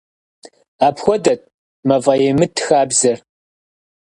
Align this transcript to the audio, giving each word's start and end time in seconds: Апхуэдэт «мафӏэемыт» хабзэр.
Апхуэдэт 0.87 1.41
«мафӏэемыт» 1.87 2.55
хабзэр. 2.65 3.17